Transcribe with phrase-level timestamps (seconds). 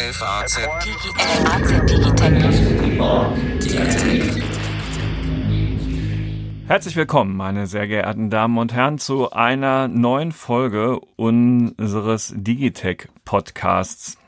[0.00, 0.60] FAZ
[6.68, 14.18] Herzlich willkommen, meine sehr geehrten Damen und Herren, zu einer neuen Folge unseres Digitech Podcasts.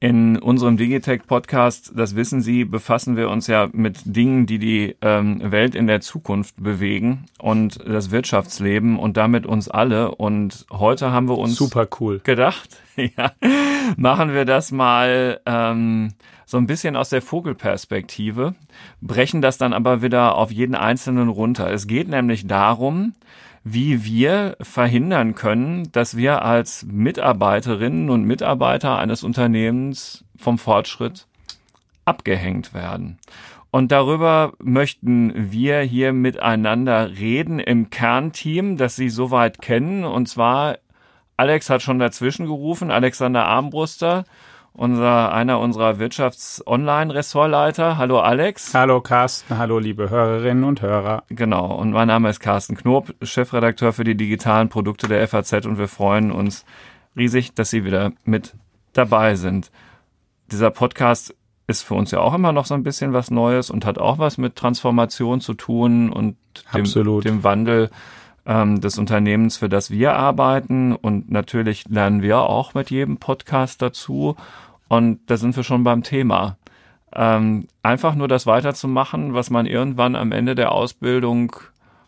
[0.00, 4.94] In unserem Digitech Podcast, das wissen Sie, befassen wir uns ja mit Dingen, die die
[5.02, 10.14] ähm, Welt in der Zukunft bewegen und das Wirtschaftsleben und damit uns alle.
[10.14, 13.32] Und heute haben wir uns super cool gedacht, ja,
[13.96, 16.12] machen wir das mal ähm,
[16.46, 18.54] so ein bisschen aus der Vogelperspektive,
[19.00, 21.72] brechen das dann aber wieder auf jeden Einzelnen runter.
[21.72, 23.14] Es geht nämlich darum,
[23.72, 31.26] wie wir verhindern können, dass wir als Mitarbeiterinnen und Mitarbeiter eines Unternehmens vom Fortschritt
[32.04, 33.18] abgehängt werden.
[33.70, 40.04] Und darüber möchten wir hier miteinander reden im Kernteam, das Sie soweit kennen.
[40.04, 40.78] Und zwar,
[41.36, 44.24] Alex hat schon dazwischen gerufen, Alexander Armbruster
[44.78, 47.98] unser, einer unserer Wirtschafts-Online-Ressortleiter.
[47.98, 48.72] Hallo Alex.
[48.74, 51.24] Hallo Carsten, hallo liebe Hörerinnen und Hörer.
[51.28, 55.78] Genau, und mein Name ist Carsten Knob, Chefredakteur für die digitalen Produkte der FAZ und
[55.78, 56.64] wir freuen uns
[57.16, 58.54] riesig, dass Sie wieder mit
[58.92, 59.72] dabei sind.
[60.52, 61.34] Dieser Podcast
[61.66, 64.18] ist für uns ja auch immer noch so ein bisschen was Neues und hat auch
[64.18, 66.36] was mit Transformation zu tun und
[66.72, 66.84] dem,
[67.20, 67.90] dem Wandel
[68.46, 70.94] ähm, des Unternehmens, für das wir arbeiten.
[70.94, 74.36] Und natürlich lernen wir auch mit jedem Podcast dazu.
[74.88, 76.56] Und da sind wir schon beim Thema.
[77.12, 81.54] Ähm, einfach nur das weiterzumachen, was man irgendwann am Ende der Ausbildung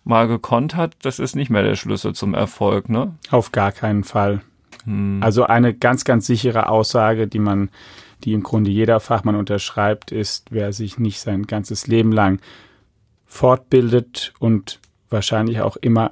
[0.04, 3.14] mal gekonnt hat, das ist nicht mehr der Schlüssel zum Erfolg, ne?
[3.30, 4.40] Auf gar keinen Fall.
[4.84, 5.20] Hm.
[5.22, 7.70] Also eine ganz, ganz sichere Aussage, die man,
[8.24, 12.40] die im Grunde jeder Fachmann unterschreibt, ist, wer sich nicht sein ganzes Leben lang
[13.26, 16.10] fortbildet und wahrscheinlich auch immer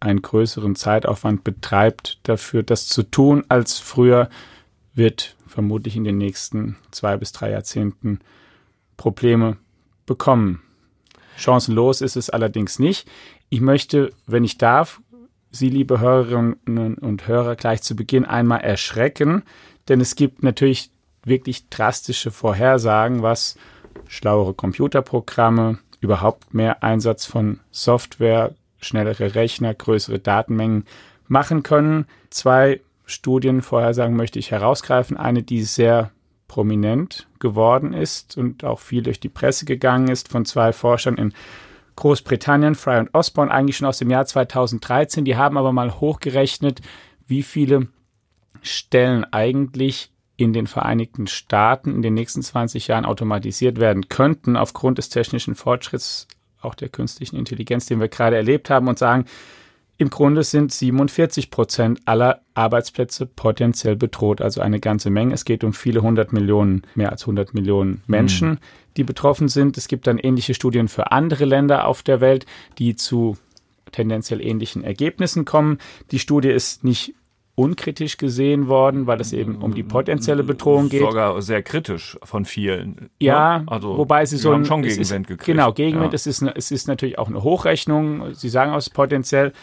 [0.00, 4.28] einen größeren Zeitaufwand betreibt, dafür das zu tun als früher,
[4.94, 8.20] wird vermutlich in den nächsten zwei bis drei Jahrzehnten
[8.98, 9.56] Probleme
[10.04, 10.60] bekommen.
[11.38, 13.08] Chancenlos ist es allerdings nicht.
[13.48, 15.00] Ich möchte, wenn ich darf,
[15.50, 19.44] Sie, liebe Hörerinnen und Hörer, gleich zu Beginn einmal erschrecken,
[19.88, 20.90] denn es gibt natürlich
[21.24, 23.56] wirklich drastische Vorhersagen, was
[24.08, 30.84] schlauere Computerprogramme, überhaupt mehr Einsatz von Software, schnellere Rechner, größere Datenmengen
[31.28, 32.04] machen können.
[32.28, 35.16] Zwei Studienvorhersagen möchte ich herausgreifen.
[35.16, 36.10] Eine, die sehr
[36.48, 41.32] prominent geworden ist und auch viel durch die Presse gegangen ist von zwei Forschern in
[41.96, 45.24] Großbritannien, Fry und Osborne, eigentlich schon aus dem Jahr 2013.
[45.24, 46.82] Die haben aber mal hochgerechnet,
[47.26, 47.88] wie viele
[48.60, 54.98] Stellen eigentlich in den Vereinigten Staaten in den nächsten 20 Jahren automatisiert werden könnten aufgrund
[54.98, 56.28] des technischen Fortschritts,
[56.60, 59.24] auch der künstlichen Intelligenz, den wir gerade erlebt haben und sagen,
[59.98, 65.32] im Grunde sind 47 Prozent aller Arbeitsplätze potenziell bedroht, also eine ganze Menge.
[65.32, 68.58] Es geht um viele hundert Millionen, mehr als 100 Millionen Menschen, mhm.
[68.98, 69.78] die betroffen sind.
[69.78, 72.44] Es gibt dann ähnliche Studien für andere Länder auf der Welt,
[72.78, 73.38] die zu
[73.92, 75.78] tendenziell ähnlichen Ergebnissen kommen.
[76.10, 77.14] Die Studie ist nicht
[77.54, 81.00] unkritisch gesehen worden, weil es eben um die potenzielle Bedrohung geht.
[81.00, 82.96] Sogar sehr kritisch von vielen.
[82.96, 83.10] Ne?
[83.18, 85.46] Ja, also wobei sie so haben schon Gegenwind gekriegt.
[85.46, 86.12] Genau, Gegenwind.
[86.12, 86.16] Ja.
[86.16, 88.34] Es, ist, es ist natürlich auch eine Hochrechnung.
[88.34, 89.54] Sie sagen aus potenziell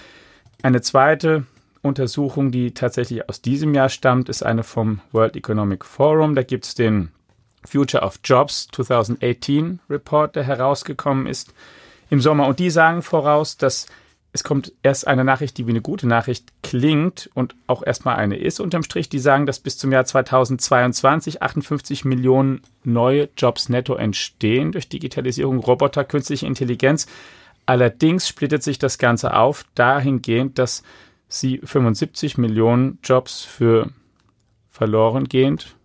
[0.64, 1.46] eine zweite
[1.82, 6.34] Untersuchung, die tatsächlich aus diesem Jahr stammt, ist eine vom World Economic Forum.
[6.34, 7.12] Da gibt es den
[7.66, 11.54] Future of Jobs 2018 Report, der herausgekommen ist
[12.10, 12.48] im Sommer.
[12.48, 13.88] Und die sagen voraus, dass
[14.36, 18.36] es kommt erst eine Nachricht, die wie eine gute Nachricht klingt und auch erstmal eine
[18.36, 19.08] ist unterm Strich.
[19.08, 25.60] Die sagen, dass bis zum Jahr 2022 58 Millionen neue Jobs netto entstehen durch Digitalisierung,
[25.60, 27.06] Roboter, künstliche Intelligenz.
[27.66, 30.84] Allerdings splittet sich das Ganze auf dahingehend, dass
[31.28, 33.90] sie 75 Millionen Jobs für
[34.70, 35.76] verloren gehend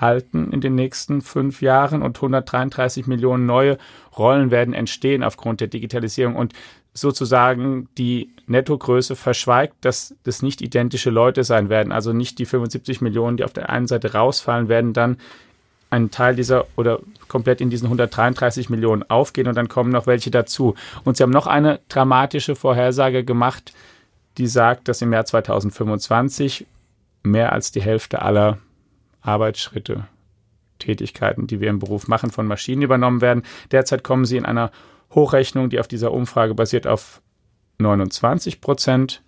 [0.00, 3.78] halten in den nächsten fünf Jahren und 133 Millionen neue
[4.16, 6.52] Rollen werden entstehen aufgrund der Digitalisierung und
[6.92, 11.92] sozusagen die Nettogröße verschweigt, dass das nicht identische Leute sein werden.
[11.92, 15.16] Also nicht die 75 Millionen, die auf der einen Seite rausfallen, werden dann
[15.94, 20.30] einen Teil dieser oder komplett in diesen 133 Millionen aufgehen und dann kommen noch welche
[20.30, 20.74] dazu.
[21.04, 23.72] Und sie haben noch eine dramatische Vorhersage gemacht,
[24.38, 26.66] die sagt, dass im Jahr 2025
[27.22, 28.58] mehr als die Hälfte aller
[29.22, 30.06] Arbeitsschritte,
[30.78, 33.42] Tätigkeiten, die wir im Beruf machen, von Maschinen übernommen werden.
[33.70, 34.70] Derzeit kommen sie in einer
[35.14, 37.22] Hochrechnung, die auf dieser Umfrage basiert, auf
[37.78, 39.22] 29 Prozent.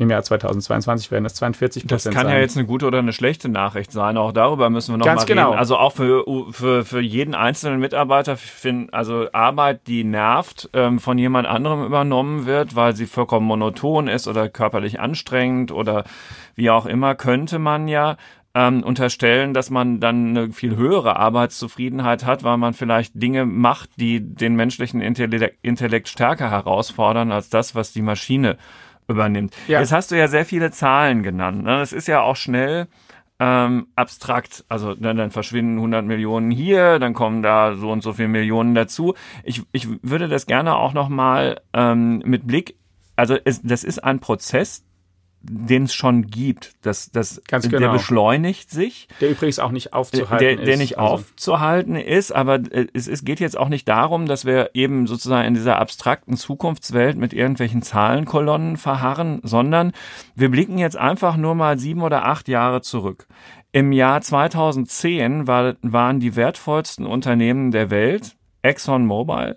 [0.00, 2.36] Im Jahr 2022 werden es 42 Prozent Das kann sein.
[2.36, 4.16] ja jetzt eine gute oder eine schlechte Nachricht sein.
[4.16, 5.48] Auch darüber müssen wir noch Ganz mal genau.
[5.50, 5.58] reden.
[5.58, 11.18] Also auch für, für, für jeden einzelnen Mitarbeiter, find, also Arbeit, die nervt, ähm, von
[11.18, 16.04] jemand anderem übernommen wird, weil sie vollkommen monoton ist oder körperlich anstrengend oder
[16.54, 18.16] wie auch immer, könnte man ja
[18.54, 23.90] ähm, unterstellen, dass man dann eine viel höhere Arbeitszufriedenheit hat, weil man vielleicht Dinge macht,
[23.96, 28.56] die den menschlichen Intellekt, Intellekt stärker herausfordern als das, was die Maschine
[29.10, 29.54] übernimmt.
[29.68, 29.80] Ja.
[29.80, 31.64] Jetzt hast du ja sehr viele Zahlen genannt.
[31.64, 31.78] Ne?
[31.78, 32.88] Das ist ja auch schnell
[33.40, 34.64] ähm, abstrakt.
[34.68, 38.74] Also dann, dann verschwinden 100 Millionen hier, dann kommen da so und so viele Millionen
[38.74, 39.14] dazu.
[39.42, 42.76] Ich, ich würde das gerne auch noch mal ähm, mit Blick,
[43.16, 44.84] also es, das ist ein Prozess,
[45.42, 46.74] den es schon gibt.
[46.82, 47.78] Das, das, Ganz genau.
[47.78, 49.08] Der beschleunigt sich.
[49.20, 50.68] Der übrigens auch nicht aufzuhalten der, der ist.
[50.68, 51.14] Der nicht also.
[51.14, 52.60] aufzuhalten ist, aber
[52.92, 57.16] es, es geht jetzt auch nicht darum, dass wir eben sozusagen in dieser abstrakten Zukunftswelt
[57.16, 59.92] mit irgendwelchen Zahlenkolonnen verharren, sondern
[60.34, 63.26] wir blicken jetzt einfach nur mal sieben oder acht Jahre zurück.
[63.72, 69.56] Im Jahr 2010 war, waren die wertvollsten Unternehmen der Welt ExxonMobil,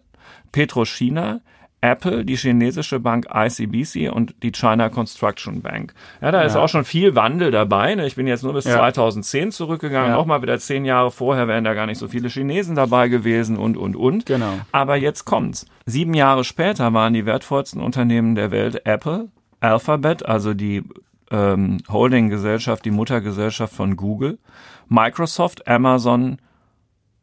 [0.51, 1.41] Petrochina,
[1.83, 5.93] Apple, die chinesische Bank ICBC und die China Construction Bank.
[6.21, 6.61] Ja, da ist ja.
[6.61, 7.93] auch schon viel Wandel dabei.
[7.95, 8.07] Ne?
[8.07, 8.75] Ich bin jetzt nur bis ja.
[8.75, 10.11] 2010 zurückgegangen.
[10.11, 10.17] Ja.
[10.17, 13.57] Auch mal wieder zehn Jahre vorher wären da gar nicht so viele Chinesen dabei gewesen
[13.57, 14.25] und, und, und.
[14.25, 14.53] Genau.
[14.71, 15.65] Aber jetzt kommt's.
[15.85, 19.27] Sieben Jahre später waren die wertvollsten Unternehmen der Welt Apple,
[19.59, 20.83] Alphabet, also die
[21.31, 24.39] ähm, Holding-Gesellschaft, die Muttergesellschaft von Google,
[24.87, 26.37] Microsoft, Amazon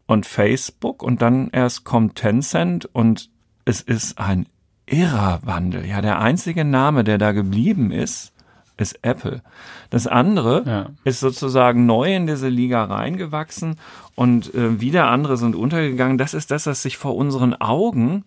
[0.06, 3.30] und Facebook und dann erst kommt Tencent und
[3.70, 4.46] es ist ein
[4.86, 5.86] irrer Wandel.
[5.86, 8.32] Ja, der einzige Name, der da geblieben ist,
[8.76, 9.42] ist Apple.
[9.90, 10.86] Das andere ja.
[11.04, 13.76] ist sozusagen neu in diese Liga reingewachsen
[14.16, 16.18] und äh, wieder andere sind untergegangen.
[16.18, 18.24] Das ist das, was sich vor unseren Augen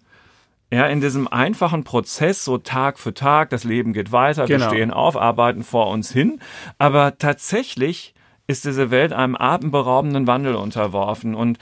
[0.72, 4.62] ja, in diesem einfachen Prozess, so Tag für Tag, das Leben geht weiter, genau.
[4.62, 6.40] wir stehen auf, arbeiten vor uns hin.
[6.78, 8.14] Aber tatsächlich
[8.48, 11.36] ist diese Welt einem atemberaubenden Wandel unterworfen.
[11.36, 11.60] Und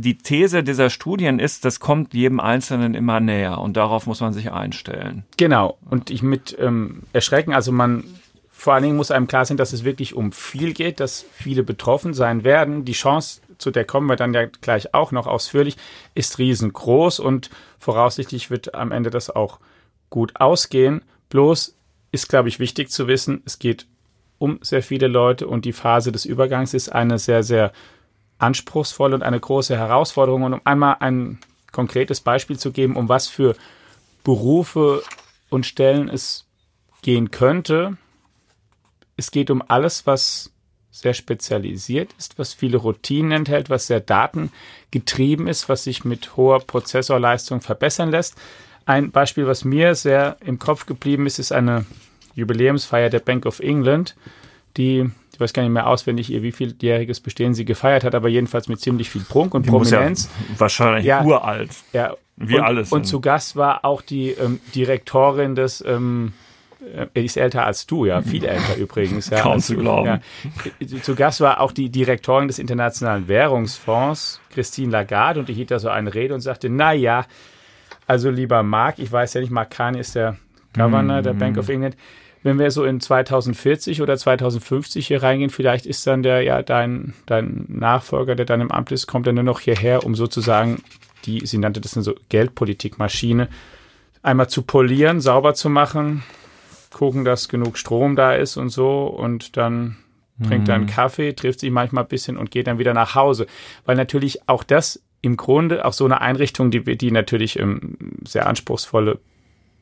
[0.00, 4.32] die These dieser Studien ist, das kommt jedem Einzelnen immer näher und darauf muss man
[4.32, 5.24] sich einstellen.
[5.36, 5.78] Genau.
[5.88, 8.04] Und ich mit ähm, Erschrecken, also man
[8.50, 11.62] vor allen Dingen muss einem klar sein, dass es wirklich um viel geht, dass viele
[11.62, 12.84] betroffen sein werden.
[12.84, 15.76] Die Chance, zu der kommen wir dann ja gleich auch noch ausführlich,
[16.14, 19.60] ist riesengroß und voraussichtlich wird am Ende das auch
[20.08, 21.02] gut ausgehen.
[21.28, 21.76] Bloß
[22.12, 23.86] ist, glaube ich, wichtig zu wissen, es geht
[24.38, 27.72] um sehr viele Leute und die Phase des Übergangs ist eine sehr, sehr
[28.38, 30.42] anspruchsvoll und eine große Herausforderung.
[30.42, 31.38] Und um einmal ein
[31.72, 33.54] konkretes Beispiel zu geben, um was für
[34.24, 35.02] Berufe
[35.50, 36.46] und Stellen es
[37.02, 37.96] gehen könnte,
[39.16, 40.52] es geht um alles, was
[40.90, 46.60] sehr spezialisiert ist, was viele Routinen enthält, was sehr datengetrieben ist, was sich mit hoher
[46.60, 48.34] Prozessorleistung verbessern lässt.
[48.86, 51.84] Ein Beispiel, was mir sehr im Kopf geblieben ist, ist eine
[52.34, 54.16] Jubiläumsfeier der Bank of England,
[54.76, 58.30] die ich weiß gar nicht mehr auswendig, ihr wie vieljähriges Bestehen sie gefeiert hat, aber
[58.30, 60.30] jedenfalls mit ziemlich viel Prunk und die Prominenz.
[60.32, 61.72] Ja wahrscheinlich ja, uralt.
[61.92, 62.90] Ja, wie und, alles.
[62.90, 66.32] Und zu Gast war auch die ähm, Direktorin des ähm,
[66.80, 69.28] äh, er ist älter als du, ja, viel älter übrigens.
[69.28, 70.20] Ja, Kaum zu glauben.
[70.80, 71.02] Ja.
[71.02, 75.78] Zu Gast war auch die Direktorin des Internationalen Währungsfonds, Christine Lagarde, und die hielt da
[75.78, 77.26] so eine Rede und sagte, na ja,
[78.06, 80.36] also lieber Mark, ich weiß ja nicht, Mark Kahn ist der
[80.74, 81.24] Governor mm.
[81.24, 81.96] der Bank of England,
[82.46, 87.12] wenn wir so in 2040 oder 2050 hier reingehen, vielleicht ist dann der, ja, dein,
[87.26, 90.80] dein Nachfolger, der dann im Amt ist, kommt dann nur noch hierher, um sozusagen
[91.24, 93.48] die, sie nannte das eine so Geldpolitikmaschine,
[94.22, 96.22] einmal zu polieren, sauber zu machen,
[96.92, 99.96] gucken, dass genug Strom da ist und so und dann
[100.46, 100.90] trinkt er einen mhm.
[100.90, 103.48] Kaffee, trifft sich manchmal ein bisschen und geht dann wieder nach Hause.
[103.86, 108.46] Weil natürlich auch das im Grunde auch so eine Einrichtung, die, die natürlich ähm, sehr
[108.46, 109.18] anspruchsvolle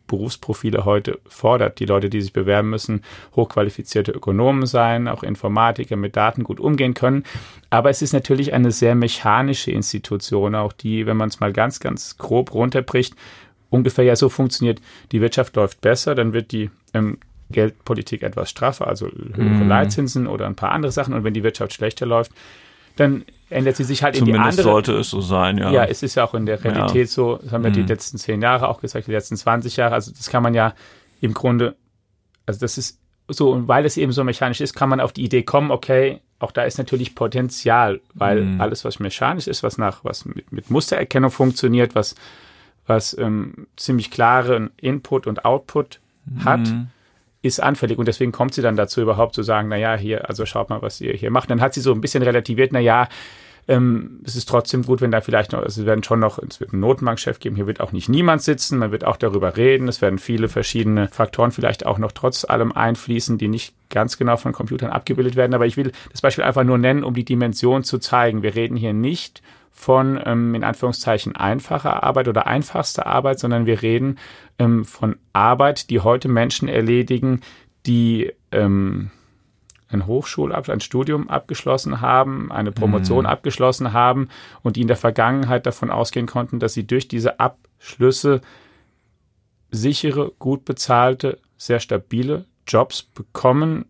[0.06, 1.80] Berufsprofile heute fordert.
[1.80, 3.02] Die Leute, die sich bewerben müssen,
[3.34, 7.25] hochqualifizierte Ökonomen sein, auch Informatiker mit Daten gut umgehen können.
[7.70, 11.80] Aber es ist natürlich eine sehr mechanische Institution, auch die, wenn man es mal ganz,
[11.80, 13.14] ganz grob runterbricht,
[13.70, 14.80] ungefähr ja so funktioniert.
[15.12, 17.18] Die Wirtschaft läuft besser, dann wird die ähm,
[17.50, 19.68] Geldpolitik etwas straffer, also höhere mm.
[19.68, 21.14] Leitzinsen oder ein paar andere Sachen.
[21.14, 22.32] Und wenn die Wirtschaft schlechter läuft,
[22.96, 24.62] dann ändert sie sich halt Zumindest in die andere.
[24.62, 25.70] sollte es so sein, ja.
[25.70, 27.06] Ja, es ist ja auch in der Realität ja.
[27.06, 27.38] so.
[27.42, 27.74] Das haben wir mhm.
[27.74, 29.94] die letzten zehn Jahre auch gesagt, die letzten 20 Jahre.
[29.94, 30.74] Also das kann man ja
[31.20, 31.76] im Grunde,
[32.46, 35.24] also das ist so, und weil es eben so mechanisch ist, kann man auf die
[35.24, 38.60] Idee kommen, okay, auch da ist natürlich Potenzial, weil mhm.
[38.60, 42.16] alles, was mechanisch ist, was nach, was mit, mit Mustererkennung funktioniert, was,
[42.86, 46.00] was ähm, ziemlich klaren Input und Output
[46.44, 46.88] hat, mhm
[47.44, 50.70] ist anfällig und deswegen kommt sie dann dazu überhaupt zu sagen, naja, hier, also schaut
[50.70, 51.50] mal, was ihr hier macht.
[51.50, 53.08] Dann hat sie so ein bisschen relativiert, naja,
[53.66, 56.60] ähm, es ist trotzdem gut, wenn da vielleicht noch, also es werden schon noch, es
[56.60, 59.88] wird einen Notenbankchef geben, hier wird auch nicht niemand sitzen, man wird auch darüber reden,
[59.88, 64.36] es werden viele verschiedene Faktoren vielleicht auch noch trotz allem einfließen, die nicht ganz genau
[64.36, 65.54] von Computern abgebildet werden.
[65.54, 68.42] Aber ich will das Beispiel einfach nur nennen, um die Dimension zu zeigen.
[68.42, 69.42] Wir reden hier nicht
[69.76, 74.18] von ähm, in Anführungszeichen einfacher Arbeit oder einfachster Arbeit, sondern wir reden
[74.58, 77.40] ähm, von Arbeit, die heute Menschen erledigen,
[77.84, 79.10] die ähm,
[79.88, 83.30] ein Hochschulabschluss, ein Studium abgeschlossen haben, eine Promotion mhm.
[83.30, 84.28] abgeschlossen haben
[84.62, 88.42] und die in der Vergangenheit davon ausgehen konnten, dass sie durch diese Abschlüsse
[89.72, 93.86] sichere, gut bezahlte, sehr stabile Jobs bekommen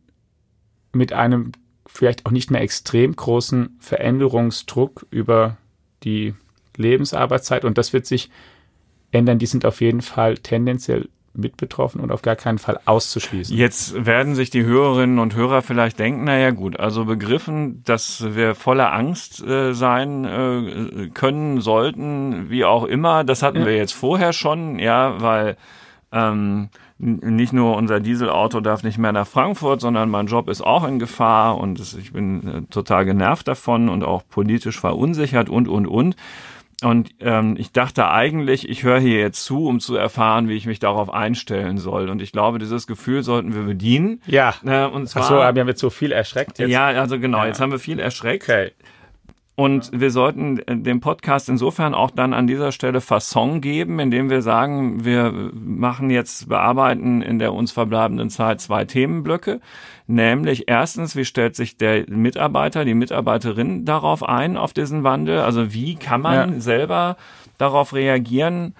[0.92, 1.52] mit einem
[1.86, 5.58] vielleicht auch nicht mehr extrem großen Veränderungsdruck über
[6.04, 6.34] die
[6.76, 8.30] Lebensarbeitszeit und das wird sich
[9.12, 9.38] ändern.
[9.38, 13.56] Die sind auf jeden Fall tendenziell mit betroffen und auf gar keinen Fall auszuschließen.
[13.56, 18.54] Jetzt werden sich die Hörerinnen und Hörer vielleicht denken, naja gut, also begriffen, dass wir
[18.54, 23.66] voller Angst äh, sein äh, können, sollten, wie auch immer, das hatten ja.
[23.66, 25.56] wir jetzt vorher schon, ja, weil
[26.12, 30.86] ähm, nicht nur unser Dieselauto darf nicht mehr nach Frankfurt, sondern mein Job ist auch
[30.86, 35.86] in Gefahr und ich bin äh, total genervt davon und auch politisch verunsichert und, und,
[35.86, 36.16] und.
[36.82, 40.66] Und ähm, ich dachte eigentlich, ich höre hier jetzt zu, um zu erfahren, wie ich
[40.66, 42.10] mich darauf einstellen soll.
[42.10, 44.20] Und ich glaube, dieses Gefühl sollten wir bedienen.
[44.26, 44.54] Ja.
[44.64, 46.58] Äh, und zwar, Ach so, haben wir jetzt so viel erschreckt.
[46.58, 46.70] Jetzt.
[46.70, 47.46] Ja, also genau, ja.
[47.46, 48.44] jetzt haben wir viel erschreckt.
[48.44, 48.72] Okay.
[49.56, 54.42] Und wir sollten dem Podcast insofern auch dann an dieser Stelle Fasson geben, indem wir
[54.42, 59.60] sagen, wir machen jetzt, bearbeiten in der uns verbleibenden Zeit zwei Themenblöcke.
[60.08, 65.38] Nämlich erstens, wie stellt sich der Mitarbeiter, die Mitarbeiterin darauf ein, auf diesen Wandel?
[65.38, 66.60] Also wie kann man ja.
[66.60, 67.16] selber
[67.56, 68.74] darauf reagieren?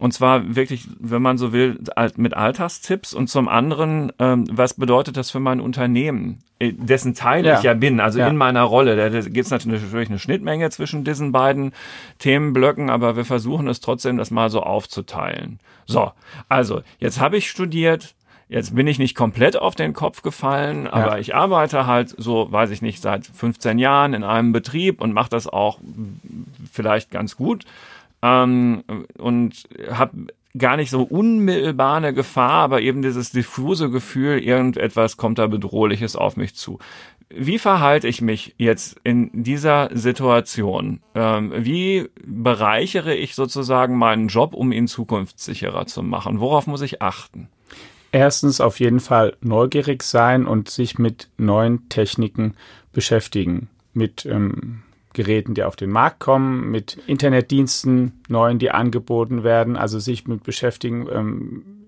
[0.00, 1.78] Und zwar wirklich, wenn man so will,
[2.16, 3.12] mit Alltagstipps.
[3.12, 7.58] Und zum anderen, ähm, was bedeutet das für mein Unternehmen, äh, dessen Teil ja.
[7.58, 8.26] ich ja bin, also ja.
[8.26, 8.96] in meiner Rolle.
[8.96, 11.72] Da, da gibt es natürlich eine Schnittmenge zwischen diesen beiden
[12.18, 15.60] Themenblöcken, aber wir versuchen es trotzdem, das mal so aufzuteilen.
[15.84, 16.12] So,
[16.48, 18.14] also, jetzt habe ich studiert,
[18.48, 21.18] Jetzt bin ich nicht komplett auf den Kopf gefallen, aber ja.
[21.18, 25.30] ich arbeite halt so, weiß ich nicht, seit 15 Jahren in einem Betrieb und mache
[25.30, 25.78] das auch
[26.72, 27.64] vielleicht ganz gut
[28.22, 28.82] ähm,
[29.18, 35.38] und habe gar nicht so unmittelbar eine Gefahr, aber eben dieses diffuse Gefühl, irgendetwas kommt
[35.38, 36.78] da bedrohliches auf mich zu.
[37.32, 41.00] Wie verhalte ich mich jetzt in dieser Situation?
[41.14, 46.40] Ähm, wie bereichere ich sozusagen meinen Job, um ihn zukunftssicherer zu machen?
[46.40, 47.48] Worauf muss ich achten?
[48.10, 52.54] Erstens auf jeden Fall neugierig sein und sich mit neuen Techniken
[52.92, 53.68] beschäftigen.
[53.92, 59.98] Mit ähm, Geräten, die auf den Markt kommen, mit Internetdiensten, neuen, die angeboten werden, also
[59.98, 61.79] sich mit beschäftigen, ähm,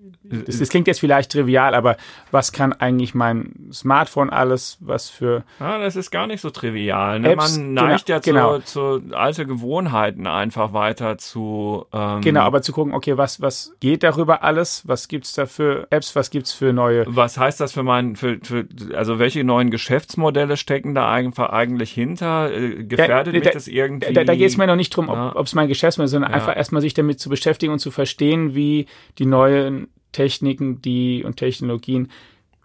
[0.45, 1.97] das, das, klingt jetzt vielleicht trivial, aber
[2.31, 5.43] was kann eigentlich mein Smartphone alles, was für...
[5.59, 7.19] Ja, das ist gar nicht so trivial.
[7.19, 7.31] Ne?
[7.31, 8.99] Apps, Man neigt genau, ja zu, genau.
[9.09, 11.85] zu alte Gewohnheiten einfach weiter zu...
[11.93, 14.83] Ähm genau, aber zu gucken, okay, was, was geht darüber alles?
[14.87, 16.15] Was gibt's da für Apps?
[16.15, 17.05] Was gibt's für neue...
[17.07, 18.15] Was heißt das für mein...
[18.15, 22.51] Für, für, also welche neuen Geschäftsmodelle stecken da einfach eigentlich hinter?
[22.51, 24.13] Äh, gefährdet ja, mich das irgendwie?
[24.13, 26.37] Da, da geht es mir noch nicht drum, ob es mein Geschäftsmodell ist, sondern ja.
[26.37, 28.87] einfach erstmal sich damit zu beschäftigen und zu verstehen, wie
[29.17, 32.09] die neuen Techniken, die und Technologien,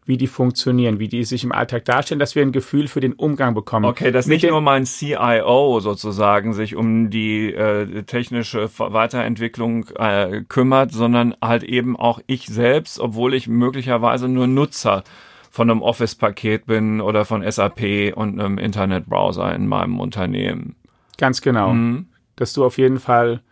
[0.09, 3.13] wie die funktionieren, wie die sich im Alltag darstellen, dass wir ein Gefühl für den
[3.13, 3.85] Umgang bekommen.
[3.85, 10.93] Okay, dass nicht nur mein CIO sozusagen sich um die äh, technische Weiterentwicklung äh, kümmert,
[10.93, 15.05] sondern halt eben auch ich selbst, obwohl ich möglicherweise nur Nutzer
[15.51, 20.75] von einem Office-Paket bin oder von SAP und einem Internetbrowser in meinem Unternehmen.
[21.19, 21.75] Ganz genau.
[21.75, 22.07] Mhm.
[22.37, 23.43] Dass du auf jeden Fall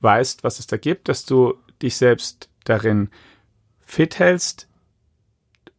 [0.00, 3.10] weißt, was es da gibt, dass du dich selbst darin
[3.90, 4.68] fit hältst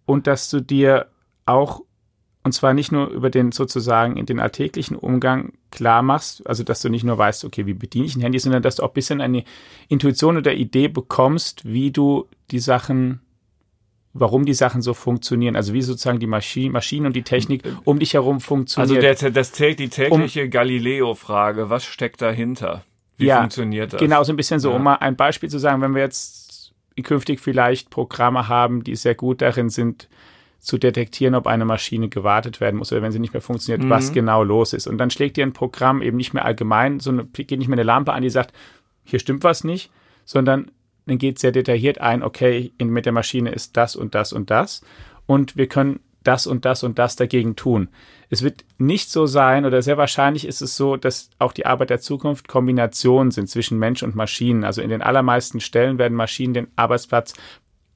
[0.06, 1.08] und dass du dir
[1.46, 1.82] auch,
[2.44, 6.82] und zwar nicht nur über den sozusagen in den alltäglichen Umgang klar machst, also dass
[6.82, 8.94] du nicht nur weißt, okay, wie bediene ich ein Handy, sondern dass du auch ein
[8.94, 9.44] bisschen eine
[9.88, 13.22] Intuition oder Idee bekommst, wie du die Sachen
[14.14, 17.98] warum die Sachen so funktionieren, also wie sozusagen die Maschine, Maschinen und die Technik um
[17.98, 19.06] dich herum funktionieren.
[19.06, 22.84] Also der, das zählt die tägliche um, Galileo-Frage, was steckt dahinter?
[23.18, 24.02] Wie ja, funktioniert das?
[24.02, 24.76] Genau, so ein bisschen so, ja.
[24.76, 26.51] um mal ein Beispiel zu sagen, wenn wir jetzt
[26.96, 30.10] künftig vielleicht Programme haben, die sehr gut darin sind,
[30.62, 33.90] zu detektieren, ob eine Maschine gewartet werden muss oder wenn sie nicht mehr funktioniert, mhm.
[33.90, 34.86] was genau los ist.
[34.86, 37.78] Und dann schlägt dir ein Programm eben nicht mehr allgemein, so eine, geht nicht mehr
[37.78, 38.54] eine Lampe an, die sagt,
[39.04, 39.92] hier stimmt was nicht,
[40.24, 40.70] sondern
[41.08, 44.52] dann geht sehr detailliert ein, okay, in, mit der Maschine ist das und das und
[44.52, 44.84] das.
[45.26, 47.90] Und wir können das und das und das dagegen tun.
[48.30, 51.90] Es wird nicht so sein oder sehr wahrscheinlich ist es so, dass auch die Arbeit
[51.90, 54.64] der Zukunft Kombinationen sind zwischen Mensch und Maschinen.
[54.64, 57.34] Also in den allermeisten Stellen werden Maschinen den Arbeitsplatz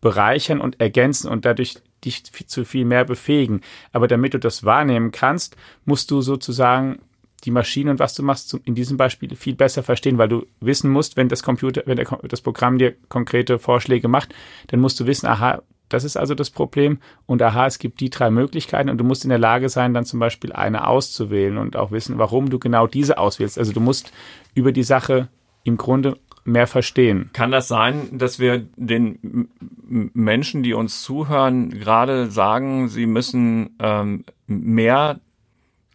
[0.02, 3.62] bereichern und ergänzen und dadurch dich zu viel mehr befähigen.
[3.92, 5.56] Aber damit du das wahrnehmen kannst,
[5.86, 7.00] musst du sozusagen
[7.44, 10.90] die Maschine und was du machst in diesem Beispiel viel besser verstehen, weil du wissen
[10.90, 14.34] musst, wenn das Computer, wenn das Programm dir konkrete Vorschläge macht,
[14.68, 17.00] dann musst du wissen, aha, das ist also das Problem.
[17.26, 20.06] Und aha, es gibt die drei Möglichkeiten und du musst in der Lage sein, dann
[20.06, 23.60] zum Beispiel eine auszuwählen und auch wissen, warum du genau diese auswählst.
[23.60, 24.12] Also du musst
[24.54, 25.30] über die Sache
[25.64, 27.32] im Grunde mehr verstehen.
[27.34, 29.50] Kann das sein, dass wir den
[29.88, 35.20] Menschen, die uns zuhören, gerade sagen, sie müssen ähm, mehr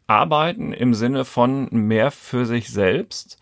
[0.09, 3.38] arbeiten im Sinne von mehr für sich selbst?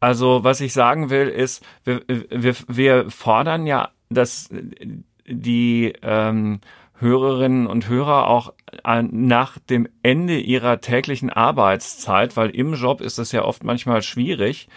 [0.00, 4.50] Also was ich sagen will, ist, wir, wir, wir fordern ja, dass
[5.30, 6.60] die ähm,
[6.98, 8.52] Hörerinnen und Hörer auch
[8.84, 14.68] nach dem Ende ihrer täglichen Arbeitszeit, weil im Job ist es ja oft manchmal schwierig,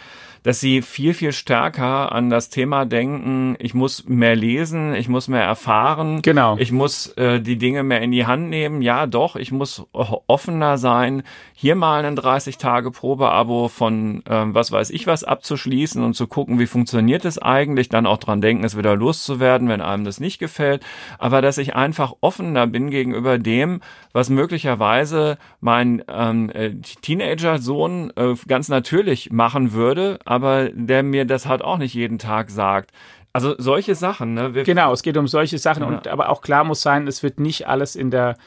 [0.44, 5.30] dass sie viel, viel stärker an das Thema denken, ich muss mehr lesen, ich muss
[5.30, 6.58] mehr erfahren, genau.
[6.60, 8.82] ich muss äh, die Dinge mehr in die Hand nehmen.
[8.82, 11.24] Ja, doch, ich muss offener sein,
[11.54, 16.68] hier mal ein 30-Tage-Probeabo von ähm, was weiß ich was abzuschließen und zu gucken, wie
[16.68, 20.84] funktioniert es eigentlich, dann auch dran denken, es wieder loszuwerden, wenn einem das nicht gefällt.
[21.20, 23.80] Aber dass ich einfach offener bin gegenüber dem,
[24.12, 26.72] was möglicherweise mein ähm, äh,
[27.02, 32.50] Teenager-Sohn äh, ganz natürlich machen würde, aber der mir das halt auch nicht jeden Tag
[32.50, 32.92] sagt.
[33.34, 34.54] Also solche Sachen, ne?
[34.54, 35.90] Wir genau, es geht um solche Sachen ja.
[35.90, 38.38] und aber auch klar muss sein, es wird nicht alles in der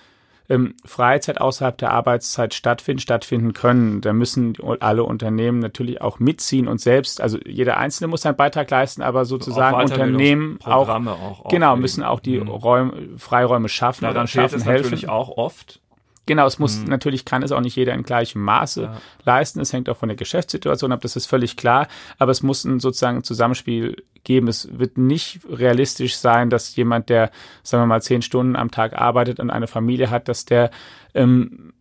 [0.48, 4.00] ähm, Freizeit außerhalb der Arbeitszeit stattfinden, stattfinden können.
[4.00, 8.70] Da müssen alle Unternehmen natürlich auch mitziehen und selbst, also jeder Einzelne muss seinen Beitrag
[8.70, 12.48] leisten, aber sozusagen Unternehmen auch, auch genau müssen auch die mhm.
[12.48, 14.82] Räume, Freiräume schaffen Daran oder schaffen helfen.
[14.84, 15.80] Natürlich auch oft
[16.26, 16.88] Genau, es muss mhm.
[16.88, 19.00] natürlich kann es auch nicht jeder in gleichem Maße ja.
[19.24, 19.60] leisten.
[19.60, 21.86] Es hängt auch von der Geschäftssituation ab, das ist völlig klar.
[22.18, 24.48] Aber es muss ein sozusagen ein Zusammenspiel geben.
[24.48, 27.30] Es wird nicht realistisch sein, dass jemand, der,
[27.62, 30.70] sagen wir mal, zehn Stunden am Tag arbeitet und eine Familie hat, dass der
[31.14, 31.72] ähm,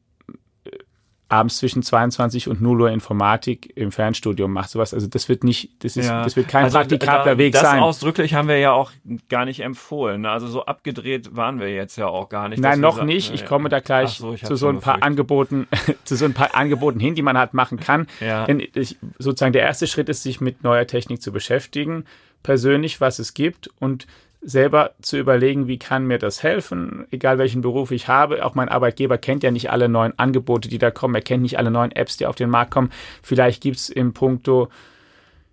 [1.28, 4.70] abends zwischen 22 und 0 Uhr Informatik im Fernstudium macht.
[4.70, 4.94] Sowas.
[4.94, 6.24] Also das wird nicht, das ist, ja.
[6.24, 7.78] das wird kein also praktikabler da, Weg das sein.
[7.78, 8.92] Das ausdrücklich haben wir ja auch
[9.28, 10.26] gar nicht empfohlen.
[10.26, 12.62] Also so abgedreht waren wir jetzt ja auch gar nicht.
[12.62, 13.34] Nein, noch sagen, nicht.
[13.34, 15.68] Ich komme da gleich so, zu so ein paar Angeboten,
[16.04, 18.08] zu so ein paar Angeboten hin, die man halt machen kann.
[18.20, 18.46] Ja.
[18.46, 22.06] Denn ich, sozusagen der erste Schritt ist, sich mit neuer Technik zu beschäftigen,
[22.44, 24.06] persönlich, was es gibt und
[24.46, 28.46] selber zu überlegen, wie kann mir das helfen, egal welchen Beruf ich habe.
[28.46, 31.16] Auch mein Arbeitgeber kennt ja nicht alle neuen Angebote, die da kommen.
[31.16, 32.92] Er kennt nicht alle neuen Apps, die auf den Markt kommen.
[33.24, 34.70] Vielleicht gibt es im Punkto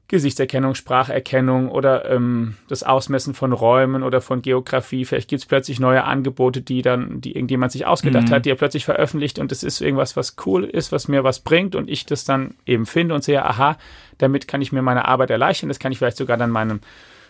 [0.08, 5.06] Gesichtserkennung, Spracherkennung oder ähm, das Ausmessen von Räumen oder von Geografie.
[5.06, 8.32] Vielleicht gibt es plötzlich neue Angebote, die dann, die irgendjemand sich ausgedacht mhm.
[8.32, 11.40] hat, die er plötzlich veröffentlicht und es ist irgendwas, was cool ist, was mir was
[11.40, 13.78] bringt und ich das dann eben finde und sehe, aha,
[14.18, 15.68] damit kann ich mir meine Arbeit erleichtern.
[15.68, 16.80] Das kann ich vielleicht sogar dann meinem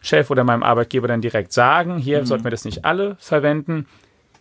[0.03, 2.27] Chef oder meinem Arbeitgeber dann direkt sagen, hier mhm.
[2.27, 3.87] sollten wir das nicht alle verwenden.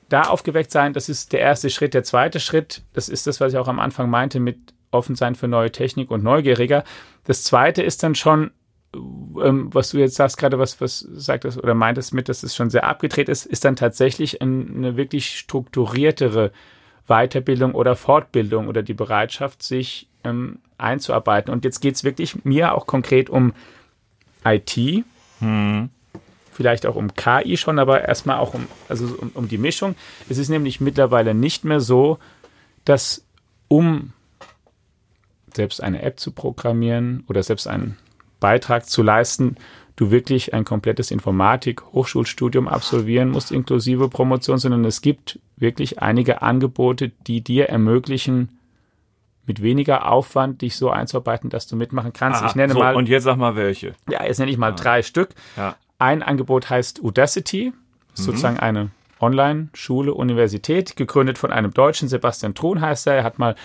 [0.09, 1.93] Da aufgeweckt sein, das ist der erste Schritt.
[1.93, 5.35] Der zweite Schritt, das ist das, was ich auch am Anfang meinte, mit offen sein
[5.35, 6.83] für neue Technik und neugieriger.
[7.23, 8.51] Das zweite ist dann schon,
[8.93, 12.69] ähm, was du jetzt sagst, gerade was, was sagtest oder meintest mit, dass es schon
[12.69, 16.51] sehr abgedreht ist, ist dann tatsächlich eine wirklich strukturiertere
[17.07, 21.53] Weiterbildung oder Fortbildung oder die Bereitschaft, sich ähm, einzuarbeiten.
[21.53, 23.53] Und jetzt geht es wirklich mir auch konkret um
[24.43, 25.05] IT,
[25.41, 25.89] hm.
[26.53, 29.95] Vielleicht auch um KI schon, aber erstmal auch um, also um, um die Mischung.
[30.29, 32.19] Es ist nämlich mittlerweile nicht mehr so,
[32.85, 33.25] dass
[33.67, 34.13] um
[35.53, 37.97] selbst eine App zu programmieren oder selbst einen
[38.39, 39.55] Beitrag zu leisten,
[39.95, 47.11] du wirklich ein komplettes Informatik-Hochschulstudium absolvieren musst, inklusive Promotion, sondern es gibt wirklich einige Angebote,
[47.27, 48.49] die dir ermöglichen,
[49.45, 52.41] mit weniger Aufwand dich so einzuarbeiten, dass du mitmachen kannst.
[52.41, 52.95] Aha, ich nenne so, mal.
[52.95, 53.93] Und jetzt sag mal welche.
[54.09, 54.75] Ja, jetzt nenne ich mal ah.
[54.75, 55.29] drei Stück.
[55.57, 55.75] Ja.
[55.99, 57.73] Ein Angebot heißt Udacity, mhm.
[58.13, 63.15] sozusagen eine Online-Schule, Universität, gegründet von einem Deutschen, Sebastian Thron heißt er.
[63.15, 63.55] Er hat mal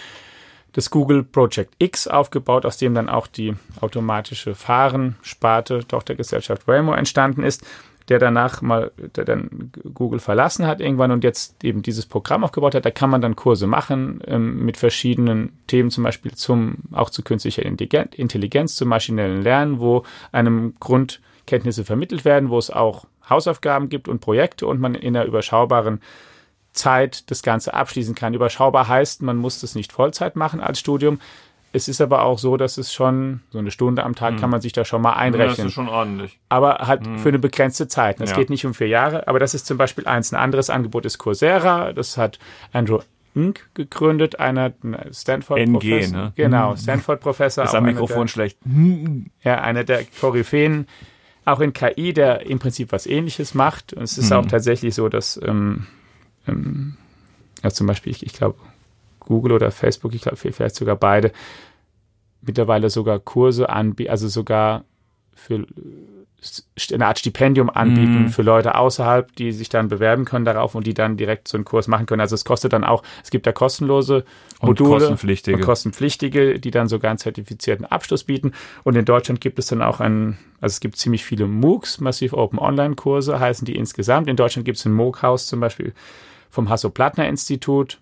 [0.72, 7.42] das Google Project X aufgebaut, aus dem dann auch die automatische Fahren-Sparte Tochtergesellschaft Waymo entstanden
[7.42, 7.64] ist
[8.08, 12.74] der danach mal, der dann Google verlassen hat irgendwann und jetzt eben dieses Programm aufgebaut
[12.74, 12.84] hat.
[12.84, 17.22] Da kann man dann Kurse machen ähm, mit verschiedenen Themen, zum Beispiel zum, auch zu
[17.22, 24.08] künstlicher Intelligenz, zum maschinellen Lernen, wo einem Grundkenntnisse vermittelt werden, wo es auch Hausaufgaben gibt
[24.08, 26.00] und Projekte und man in einer überschaubaren
[26.76, 28.34] Zeit das Ganze abschließen kann.
[28.34, 31.18] Überschaubar heißt, man muss das nicht Vollzeit machen als Studium,
[31.76, 34.40] es ist aber auch so, dass es schon so eine Stunde am Tag hm.
[34.40, 35.50] kann man sich da schon mal einrechnen.
[35.50, 36.38] Ja, das ist schon ordentlich.
[36.48, 37.18] Aber halt hm.
[37.18, 38.20] für eine begrenzte Zeit.
[38.20, 38.36] Es ja.
[38.36, 40.32] geht nicht um vier Jahre, aber das ist zum Beispiel eins.
[40.32, 41.92] Ein anderes Angebot ist Coursera.
[41.92, 42.38] Das hat
[42.72, 43.00] Andrew
[43.34, 43.68] Inc.
[43.74, 44.72] gegründet, einer
[45.12, 46.16] Stanford-Professor.
[46.16, 46.32] Ne?
[46.34, 46.76] Genau, hm.
[46.78, 47.64] Stanford-Professor.
[47.64, 48.58] Ist am Mikrofon der, schlecht.
[49.44, 50.88] Ja, einer der Koryphäen.
[51.44, 53.92] Auch in KI, der im Prinzip was ähnliches macht.
[53.92, 54.38] Und es ist hm.
[54.38, 55.86] auch tatsächlich so, dass ähm,
[56.48, 56.96] ähm,
[57.62, 58.56] ja, zum Beispiel, ich, ich glaube,
[59.26, 61.32] Google oder Facebook, ich glaube vielleicht sogar beide,
[62.40, 64.84] mittlerweile sogar Kurse anbieten, also sogar
[65.34, 65.66] für
[66.92, 68.28] eine Art Stipendium anbieten mhm.
[68.28, 71.64] für Leute außerhalb, die sich dann bewerben können darauf und die dann direkt so einen
[71.64, 72.20] Kurs machen können.
[72.20, 74.24] Also es kostet dann auch, es gibt da kostenlose
[74.60, 75.56] Module und kostenpflichtige.
[75.56, 78.52] und kostenpflichtige, die dann sogar einen zertifizierten Abschluss bieten.
[78.84, 82.32] Und in Deutschland gibt es dann auch einen, also es gibt ziemlich viele MOOCs, Massiv
[82.32, 84.28] Open Online Kurse heißen die insgesamt.
[84.28, 85.94] In Deutschland gibt es ein MOOC-Haus zum Beispiel
[86.50, 87.98] vom Hasso-Plattner-Institut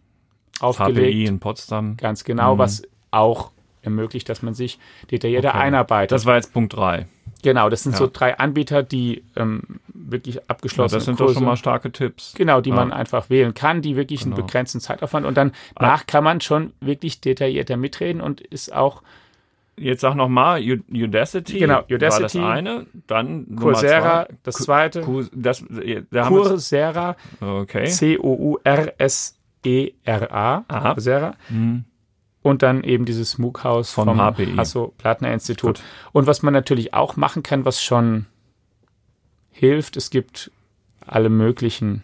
[0.60, 0.98] aufgelegt.
[0.98, 1.96] HPI in Potsdam.
[1.96, 2.58] Ganz genau, mhm.
[2.58, 3.52] was auch
[3.84, 4.78] ermöglicht, dass man sich
[5.10, 5.58] detaillierter okay.
[5.58, 6.12] einarbeitet.
[6.12, 7.06] Das war jetzt Punkt drei.
[7.42, 7.98] Genau, das sind ja.
[7.98, 10.94] so drei Anbieter, die ähm, wirklich abgeschlossen sind.
[10.94, 12.32] Ja, das sind Kurse, doch schon mal starke Tipps.
[12.34, 12.76] Genau, die ja.
[12.76, 14.36] man einfach wählen kann, die wirklich genau.
[14.36, 15.82] einen begrenzten Zeitaufwand und dann ah.
[15.86, 19.02] nach kann man schon wirklich detaillierter mitreden und ist auch
[19.76, 21.58] Jetzt sag noch mal Udacity.
[21.58, 22.38] Genau, Udacity.
[22.38, 25.00] War das eine, dann Coursera, das zweite.
[25.00, 25.64] Cu das,
[26.12, 27.16] da Coursera.
[27.40, 27.86] Okay.
[27.86, 30.64] C O U R S E R A.
[30.68, 31.34] Coursera.
[31.48, 31.84] Mhm
[32.44, 34.54] und dann eben dieses MOOC-Haus vom, vom HPI.
[34.56, 35.82] Hasso-Plattner-Institut.
[36.12, 38.26] Und was man natürlich auch machen kann, was schon
[39.50, 40.50] hilft, es gibt
[41.06, 42.02] alle möglichen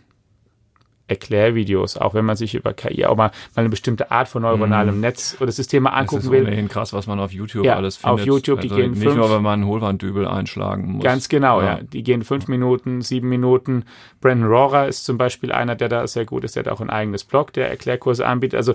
[1.09, 4.97] Erklärvideos, auch wenn man sich über KI auch mal, mal eine bestimmte Art von neuronalem
[4.97, 5.01] mm.
[5.01, 6.69] Netz oder System mal angucken das ist will.
[6.69, 8.21] krass, was man auf YouTube ja, alles findet.
[8.21, 11.05] Auf YouTube, die also gehen nicht fünf, nur, wenn man einen Hohlwanddübel einschlagen muss.
[11.05, 11.79] Ganz genau, ja.
[11.79, 11.81] ja.
[11.83, 13.85] Die gehen fünf Minuten, sieben Minuten.
[14.23, 16.89] Brandon Rohrer ist zum Beispiel einer, der da sehr gut ist, der hat auch ein
[16.89, 18.57] eigenes Blog, der Erklärkurse anbietet.
[18.57, 18.75] Also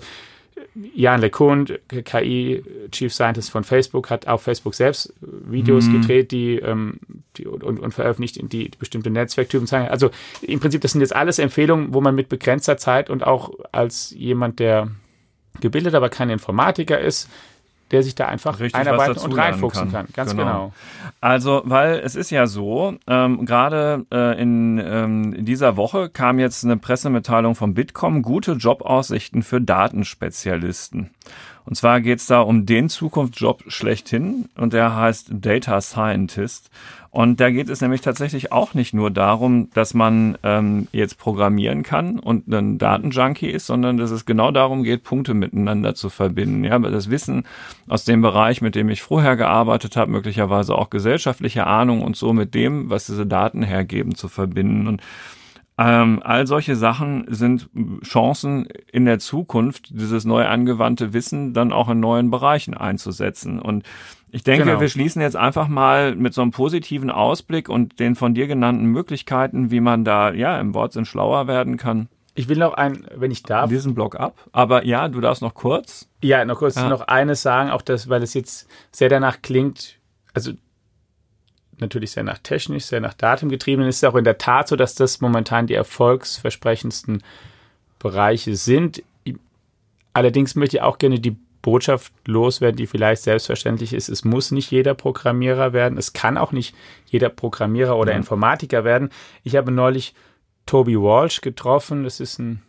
[0.94, 6.02] Jan LeCun, KI Chief Scientist von Facebook, hat auf Facebook selbst Videos mhm.
[6.02, 7.00] gedreht, die, ähm,
[7.38, 9.90] die und, und, veröffentlicht, die, die bestimmte Netzwerktypen zeigen.
[9.90, 13.52] Also im Prinzip, das sind jetzt alles Empfehlungen, wo man mit begrenzter Zeit und auch
[13.72, 14.92] als jemand, der
[15.62, 17.30] gebildet, aber kein Informatiker ist,
[17.92, 20.06] der sich da einfach Richtig einarbeiten und reinfuchsen kann.
[20.06, 20.14] kann.
[20.14, 20.44] Ganz genau.
[20.44, 20.74] genau.
[21.22, 26.40] Also, weil es ist ja so, ähm, gerade äh, in, ähm, in dieser Woche kam
[26.40, 31.12] jetzt eine Pressemitteilung vom Bitkom, gute Jobaussichten für Datenspezialisten.
[31.66, 36.70] Und zwar geht es da um den Zukunftsjob schlechthin und der heißt Data Scientist.
[37.16, 41.82] Und da geht es nämlich tatsächlich auch nicht nur darum, dass man ähm, jetzt programmieren
[41.82, 46.66] kann und ein Datenjunkie ist, sondern dass es genau darum geht, Punkte miteinander zu verbinden.
[46.66, 47.44] Ja, das Wissen
[47.88, 52.34] aus dem Bereich, mit dem ich vorher gearbeitet habe, möglicherweise auch gesellschaftliche Ahnung und so
[52.34, 54.86] mit dem, was diese Daten hergeben, zu verbinden.
[54.86, 55.02] Und
[55.78, 57.70] ähm, all solche Sachen sind
[58.04, 63.60] Chancen in der Zukunft, dieses neu angewandte Wissen dann auch in neuen Bereichen einzusetzen.
[63.60, 63.84] Und
[64.36, 64.82] ich denke, genau.
[64.82, 68.84] wir schließen jetzt einfach mal mit so einem positiven Ausblick und den von dir genannten
[68.88, 72.10] Möglichkeiten, wie man da ja im Wortsinn schlauer werden kann.
[72.34, 73.70] Ich will noch ein, wenn ich darf.
[73.70, 74.36] Diesen Blog ab.
[74.52, 76.10] Aber ja, du darfst noch kurz.
[76.22, 76.90] Ja, noch kurz ja.
[76.90, 80.00] noch eines sagen, auch das, weil es jetzt sehr danach klingt,
[80.34, 80.52] also
[81.78, 83.84] natürlich sehr nach technisch, sehr nach Datum getrieben.
[83.84, 87.24] ist es auch in der Tat so, dass das momentan die erfolgsversprechendsten
[88.00, 89.02] Bereiche sind.
[90.12, 94.08] Allerdings möchte ich auch gerne die Botschaft loswerden, die vielleicht selbstverständlich ist.
[94.08, 95.98] Es muss nicht jeder Programmierer werden.
[95.98, 96.76] Es kann auch nicht
[97.08, 98.18] jeder Programmierer oder ja.
[98.18, 99.10] Informatiker werden.
[99.44, 100.14] Ich habe neulich
[100.68, 102.04] Toby Walsh getroffen.
[102.04, 102.62] Das ist ein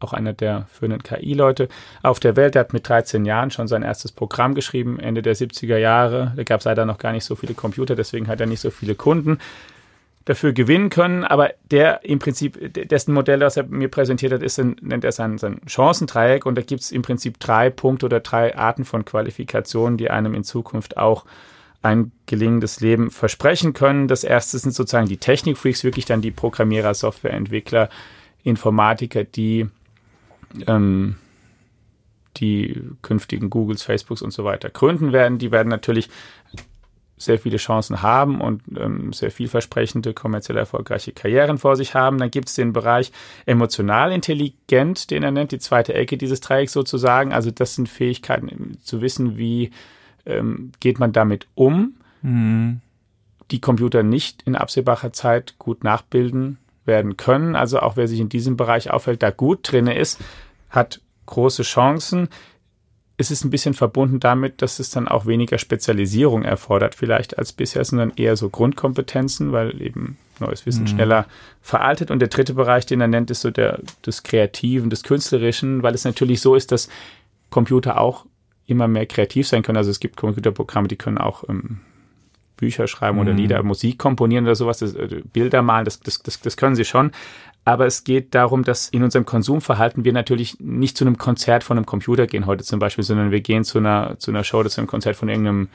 [0.00, 1.68] auch einer der führenden KI-Leute
[2.02, 2.56] auf der Welt.
[2.56, 6.34] Der hat mit 13 Jahren schon sein erstes Programm geschrieben, Ende der 70er Jahre.
[6.36, 8.70] Da gab es leider noch gar nicht so viele Computer, deswegen hat er nicht so
[8.70, 9.38] viele Kunden
[10.24, 11.24] dafür gewinnen können.
[11.24, 12.58] Aber der im Prinzip,
[12.88, 16.46] dessen Modell, das er mir präsentiert hat, ist, nennt er sein, sein Chancendreieck.
[16.46, 20.34] Und da gibt es im Prinzip drei Punkte oder drei Arten von Qualifikationen, die einem
[20.34, 21.24] in Zukunft auch
[21.82, 24.06] ein gelingendes Leben versprechen können.
[24.06, 27.88] Das erste sind sozusagen die Technikfreaks, wirklich dann die Programmierer, Softwareentwickler,
[28.44, 29.66] Informatiker, die
[30.66, 31.16] ähm,
[32.38, 35.38] die künftigen Googles, Facebooks und so weiter gründen werden.
[35.38, 36.08] Die werden natürlich
[37.24, 42.18] sehr viele Chancen haben und ähm, sehr vielversprechende, kommerziell erfolgreiche Karrieren vor sich haben.
[42.18, 43.12] Dann gibt es den Bereich
[43.46, 47.32] emotional intelligent, den er nennt, die zweite Ecke dieses Dreiecks sozusagen.
[47.32, 49.70] Also das sind Fähigkeiten zu wissen, wie
[50.26, 52.80] ähm, geht man damit um, mhm.
[53.50, 57.56] die Computer nicht in absehbarer Zeit gut nachbilden werden können.
[57.56, 60.20] Also auch wer sich in diesem Bereich aufhält, da gut drin ist,
[60.70, 62.28] hat große Chancen.
[63.16, 67.52] Es ist ein bisschen verbunden damit, dass es dann auch weniger Spezialisierung erfordert, vielleicht als
[67.52, 70.88] bisher, sondern eher so Grundkompetenzen, weil eben neues Wissen mhm.
[70.88, 71.26] schneller
[71.60, 72.10] veraltet.
[72.10, 75.94] Und der dritte Bereich, den er nennt, ist so der des Kreativen, des Künstlerischen, weil
[75.94, 76.88] es natürlich so ist, dass
[77.50, 78.26] Computer auch
[78.66, 79.78] immer mehr kreativ sein können.
[79.78, 81.80] Also es gibt Computerprogramme, die können auch ähm,
[82.62, 83.38] Bücher schreiben oder mhm.
[83.38, 86.84] Lieder, Musik komponieren oder sowas, das, äh, Bilder malen, das, das, das, das können sie
[86.84, 87.10] schon.
[87.64, 91.76] Aber es geht darum, dass in unserem Konsumverhalten wir natürlich nicht zu einem Konzert von
[91.76, 94.70] einem Computer gehen heute zum Beispiel, sondern wir gehen zu einer, zu einer Show oder
[94.70, 95.68] zu einem Konzert von irgendeinem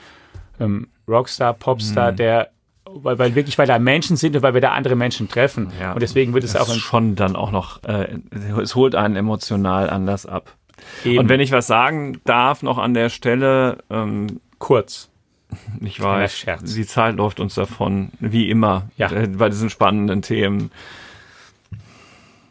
[0.60, 2.16] ähm, Rockstar, Popstar, mhm.
[2.16, 2.48] der
[2.90, 5.70] weil, weil wirklich, weil da Menschen sind und weil wir da andere Menschen treffen.
[5.78, 8.16] Ja, und deswegen wird es auch schon dann auch noch, äh,
[8.62, 10.54] es holt einen emotional anders ab.
[11.04, 11.18] Eben.
[11.18, 15.10] Und wenn ich was sagen darf, noch an der Stelle, ähm, kurz
[15.80, 19.10] Ich weiß, die Zeit läuft uns davon, wie immer, ja.
[19.10, 20.70] Äh, bei diesen spannenden Themen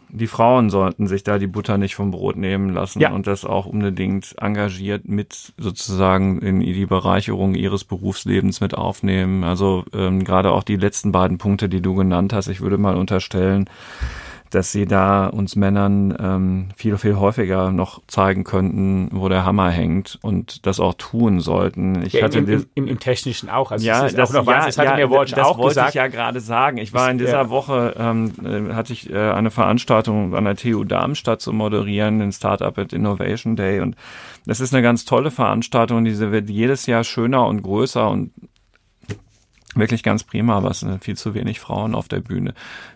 [0.09, 3.11] die Frauen sollten sich da die Butter nicht vom Brot nehmen lassen ja.
[3.11, 9.43] und das auch unbedingt engagiert mit sozusagen in die Bereicherung ihres Berufslebens mit aufnehmen.
[9.43, 12.95] Also ähm, gerade auch die letzten beiden Punkte, die du genannt hast, ich würde mal
[12.95, 13.69] unterstellen,
[14.49, 19.69] dass sie da uns Männern ähm, viel, viel häufiger noch zeigen könnten, wo der Hammer
[19.69, 22.03] hängt und das auch tun sollten.
[22.03, 23.71] Ich ja, hatte im, im, im, im, Technischen auch.
[23.71, 25.89] Also ja, das, auch ja, das hatte ja, mir Watch das auch wollte gesagt.
[25.89, 26.77] ich ja gerade sagen.
[26.77, 27.49] Ich war in dieser ja.
[27.49, 32.31] Woche, ähm, äh, hatte ich äh, eine Veranstaltung an der TU Darmstadt zu moderieren, den
[32.31, 33.95] Startup at Innovation Day und
[34.45, 38.31] das ist eine ganz tolle Veranstaltung, diese wird jedes Jahr schöner und größer und
[39.79, 42.53] wirklich ganz prima, aber es sind viel zu wenig Frauen auf der Bühne.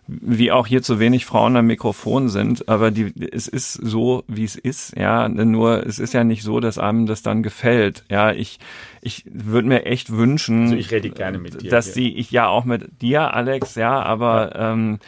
[0.07, 4.43] Wie auch hier zu wenig Frauen am Mikrofon sind, aber die, es ist so, wie
[4.43, 5.29] es ist, ja.
[5.29, 8.03] Nur es ist ja nicht so, dass einem das dann gefällt.
[8.09, 8.59] Ja, ich,
[9.01, 12.47] ich würde mir echt wünschen, also ich rede gerne mit dir, dass die, ich ja
[12.47, 14.73] auch mit dir, Alex, ja, aber ja.
[14.73, 14.99] ähm,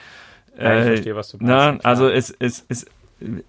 [0.57, 1.83] ja, ich äh, verstehe, was du meinst.
[1.83, 2.86] Na, also es, es, es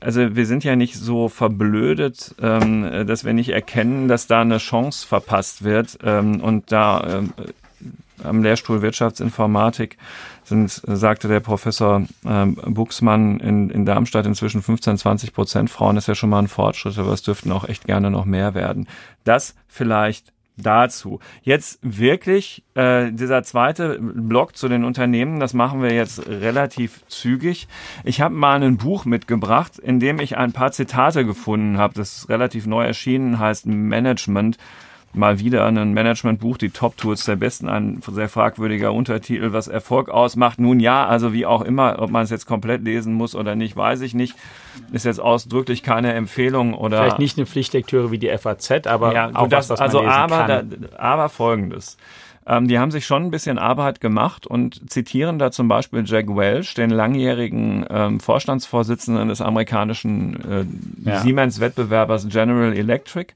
[0.00, 4.58] also wir sind ja nicht so verblödet, ähm, dass wir nicht erkennen, dass da eine
[4.58, 7.32] Chance verpasst wird ähm, und da ähm,
[8.22, 9.96] am Lehrstuhl Wirtschaftsinformatik
[10.44, 16.08] sind, sagte der Professor ähm, Buchsmann in, in Darmstadt inzwischen 15, 20 Prozent Frauen ist
[16.08, 18.86] ja schon mal ein Fortschritt, aber es dürften auch echt gerne noch mehr werden.
[19.24, 21.18] Das vielleicht dazu.
[21.42, 27.66] Jetzt wirklich äh, dieser zweite Block zu den Unternehmen, das machen wir jetzt relativ zügig.
[28.04, 31.94] Ich habe mal ein Buch mitgebracht, in dem ich ein paar Zitate gefunden habe.
[31.94, 34.58] Das ist relativ neu erschienen, heißt Management
[35.14, 40.58] mal wieder ein Managementbuch, die Top-Tools der Besten, ein sehr fragwürdiger Untertitel, was Erfolg ausmacht.
[40.58, 43.76] Nun ja, also wie auch immer, ob man es jetzt komplett lesen muss oder nicht,
[43.76, 44.34] weiß ich nicht.
[44.92, 46.98] Ist jetzt ausdrücklich keine Empfehlung oder.
[46.98, 49.98] Vielleicht nicht eine Pflichtlektüre wie die FAZ, aber ja, auch das, was, was man also
[50.00, 50.70] lesen aber, kann.
[50.90, 51.96] Da, aber folgendes.
[52.46, 56.28] Ähm, die haben sich schon ein bisschen Arbeit gemacht und zitieren da zum Beispiel Jack
[56.28, 61.20] Welch, den langjährigen ähm, Vorstandsvorsitzenden des amerikanischen äh, ja.
[61.20, 63.34] Siemens-Wettbewerbers General Electric,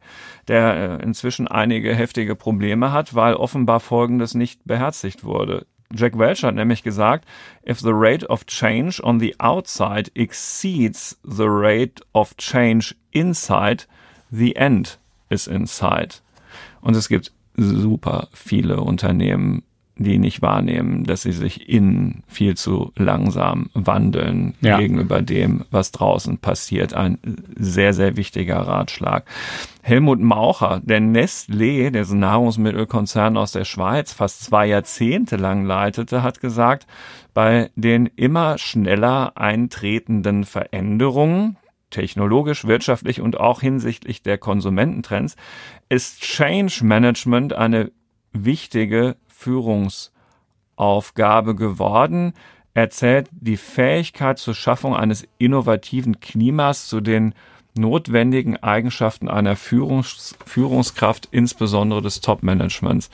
[0.49, 5.67] der äh, inzwischen einige heftige Probleme hat, weil offenbar Folgendes nicht beherzigt wurde.
[5.95, 7.25] Jack Welch hat nämlich gesagt,
[7.67, 13.85] if the rate of change on the outside exceeds the rate of change inside,
[14.31, 14.99] the end
[15.31, 16.17] is inside.
[16.83, 19.63] Und es gibt super viele Unternehmen,
[19.99, 24.79] die nicht wahrnehmen, dass sie sich innen viel zu langsam wandeln ja.
[24.79, 26.95] gegenüber dem, was draußen passiert.
[26.95, 27.19] Ein
[27.57, 29.25] sehr, sehr wichtiger Ratschlag.
[29.83, 36.41] Helmut Maucher, der Nestlé, der Nahrungsmittelkonzern aus der Schweiz, fast zwei Jahrzehnte lang leitete, hat
[36.41, 36.87] gesagt,
[37.35, 41.57] bei den immer schneller eintretenden Veränderungen,
[41.91, 45.37] technologisch, wirtschaftlich und auch hinsichtlich der Konsumententrends,
[45.89, 47.93] ist Change Management eine
[48.33, 52.33] wichtige Führungsaufgabe geworden.
[52.75, 57.35] Er zählt die Fähigkeit zur Schaffung eines innovativen Klimas zu den
[57.77, 63.11] notwendigen Eigenschaften einer Führungs Führungskraft, insbesondere des Top-Managements.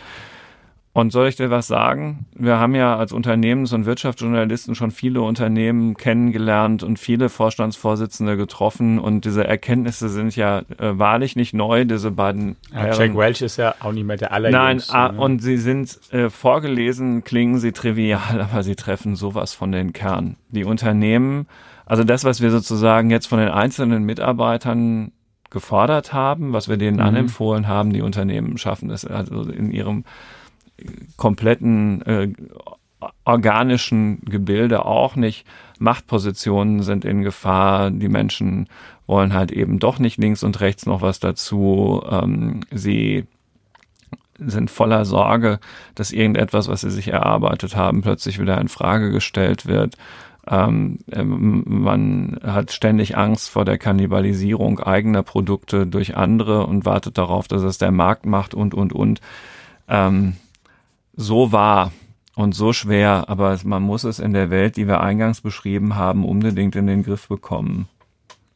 [0.94, 2.26] Und soll ich dir was sagen?
[2.36, 9.00] Wir haben ja als Unternehmens- und Wirtschaftsjournalisten schon viele Unternehmen kennengelernt und viele Vorstandsvorsitzende getroffen
[9.00, 12.54] und diese Erkenntnisse sind ja äh, wahrlich nicht neu, diese beiden.
[12.72, 14.92] Ja, Jack Welch ist ja auch nicht mehr der allerjüngste.
[14.92, 15.18] Nein, ah, ne?
[15.20, 20.36] und sie sind äh, vorgelesen, klingen sie trivial, aber sie treffen sowas von den Kern.
[20.50, 21.48] Die Unternehmen,
[21.86, 25.10] also das, was wir sozusagen jetzt von den einzelnen Mitarbeitern
[25.50, 27.02] gefordert haben, was wir denen mhm.
[27.02, 30.04] anempfohlen haben, die Unternehmen schaffen es also in ihrem
[31.16, 32.32] kompletten äh,
[33.24, 35.46] organischen Gebilde auch nicht.
[35.78, 37.90] Machtpositionen sind in Gefahr.
[37.90, 38.68] Die Menschen
[39.06, 42.02] wollen halt eben doch nicht links und rechts noch was dazu.
[42.10, 43.26] Ähm, sie
[44.38, 45.60] sind voller Sorge,
[45.94, 49.96] dass irgendetwas, was sie sich erarbeitet haben, plötzlich wieder in Frage gestellt wird.
[50.48, 57.16] Ähm, ähm man hat ständig Angst vor der Kannibalisierung eigener Produkte durch andere und wartet
[57.16, 59.20] darauf, dass es der Markt macht und, und, und.
[59.88, 60.36] Ähm,
[61.16, 61.92] so wahr
[62.34, 66.24] und so schwer, aber man muss es in der Welt, die wir eingangs beschrieben haben,
[66.24, 67.88] unbedingt in den Griff bekommen.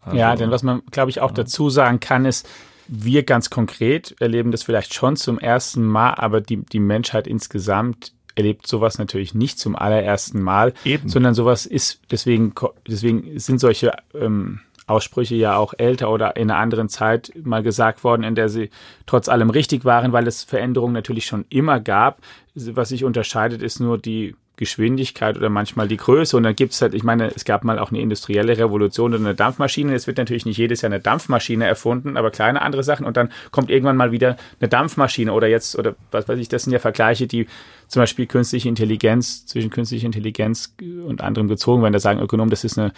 [0.01, 1.37] Also, ja, denn was man, glaube ich, auch ja.
[1.37, 2.49] dazu sagen kann, ist,
[2.89, 8.13] wir ganz konkret erleben das vielleicht schon zum ersten Mal, aber die, die Menschheit insgesamt
[8.35, 11.09] erlebt sowas natürlich nicht zum allerersten Mal, Eben.
[11.09, 12.55] sondern sowas ist, deswegen,
[12.87, 18.05] deswegen sind solche ähm, Aussprüche ja auch älter oder in einer anderen Zeit mal gesagt
[18.05, 18.71] worden, in der sie
[19.07, 22.21] trotz allem richtig waren, weil es Veränderungen natürlich schon immer gab.
[22.55, 26.37] Was sich unterscheidet, ist nur die Geschwindigkeit oder manchmal die Größe.
[26.37, 29.25] Und dann gibt es halt, ich meine, es gab mal auch eine industrielle Revolution oder
[29.25, 29.95] eine Dampfmaschine.
[29.95, 33.07] Es wird natürlich nicht jedes Jahr eine Dampfmaschine erfunden, aber kleine andere Sachen.
[33.07, 36.65] Und dann kommt irgendwann mal wieder eine Dampfmaschine oder jetzt, oder was weiß ich, das
[36.65, 37.47] sind ja Vergleiche, die
[37.87, 40.75] zum Beispiel künstliche Intelligenz, zwischen künstlicher Intelligenz
[41.07, 41.93] und anderem gezogen werden.
[41.95, 42.93] Da sagen Ökonomen, das ist eine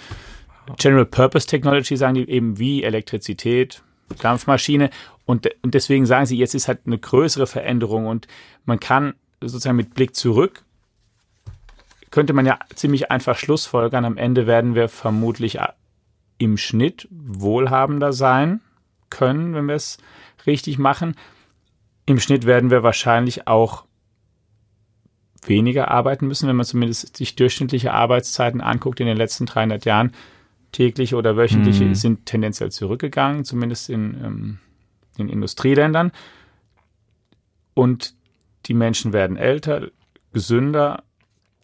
[0.79, 3.83] General Purpose Technology, sagen die eben wie Elektrizität,
[4.21, 4.91] Dampfmaschine.
[5.25, 8.27] Und, und deswegen sagen sie, jetzt ist halt eine größere Veränderung und
[8.65, 10.65] man kann sozusagen mit Blick zurück
[12.11, 14.05] könnte man ja ziemlich einfach schlussfolgern.
[14.05, 15.59] Am Ende werden wir vermutlich
[16.39, 18.61] im Schnitt wohlhabender sein
[19.11, 19.99] können, wenn wir es
[20.47, 21.15] richtig machen.
[22.07, 23.85] Im Schnitt werden wir wahrscheinlich auch
[25.47, 30.13] weniger arbeiten müssen, wenn man zumindest sich durchschnittliche Arbeitszeiten anguckt in den letzten 300 Jahren.
[30.73, 31.95] Tägliche oder wöchentliche mhm.
[31.95, 34.59] sind tendenziell zurückgegangen, zumindest in, ähm,
[35.17, 36.13] in Industrieländern.
[37.75, 38.15] Und
[38.67, 39.89] die Menschen werden älter,
[40.33, 41.03] gesünder,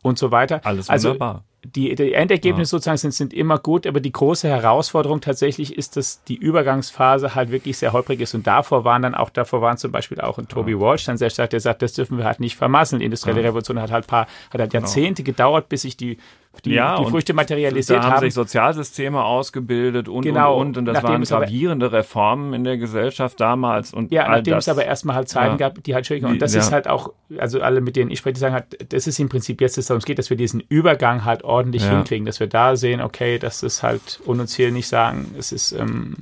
[0.06, 0.60] und so weiter.
[0.64, 1.34] Alles also wunderbar.
[1.34, 1.42] Also,
[1.74, 2.78] die, die Endergebnisse ja.
[2.78, 7.50] sozusagen sind, sind immer gut, aber die große Herausforderung tatsächlich ist, dass die Übergangsphase halt
[7.50, 8.34] wirklich sehr holprig ist.
[8.34, 10.80] Und davor waren dann auch, davor waren zum Beispiel auch ein Toby ja.
[10.80, 13.00] Walsh dann sehr stark, der sagt, das dürfen wir halt nicht vermasseln.
[13.00, 13.48] Die industrielle ja.
[13.48, 14.82] Revolution hat halt paar, hat halt genau.
[14.82, 16.18] Jahrzehnte gedauert, bis sich die
[16.60, 18.20] die, ja, die Früchte materialisiert da haben.
[18.20, 20.78] sich Sozialsysteme ausgebildet und, genau, und, und.
[20.78, 23.92] Und das waren gravierende Reformen in der Gesellschaft damals.
[23.92, 24.64] Und ja, nachdem das.
[24.64, 25.68] es aber erstmal halt Zeiten ja.
[25.68, 26.60] gab, die halt schwierig Und das ja.
[26.60, 29.28] ist halt auch, also alle, mit denen ich spreche, die sagen halt, das ist im
[29.28, 31.90] Prinzip jetzt, dass es darum geht, dass wir diesen Übergang halt ordentlich ja.
[31.90, 35.52] hinkriegen, dass wir da sehen, okay, das ist halt, und uns hier nicht sagen, es
[35.52, 36.16] ist, ähm,